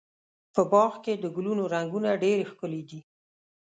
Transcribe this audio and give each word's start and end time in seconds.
په 0.53 0.61
باغ 0.71 0.93
کې 1.03 1.13
د 1.17 1.25
ګلونو 1.35 1.63
رنګونه 1.73 2.09
ډېر 2.23 2.37
ښکلي 2.51 2.81
دي. 2.89 2.99